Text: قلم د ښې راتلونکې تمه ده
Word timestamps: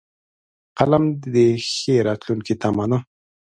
قلم 0.77 1.03
د 1.33 1.35
ښې 1.73 1.95
راتلونکې 2.07 2.53
تمه 2.61 2.85
ده 2.91 2.97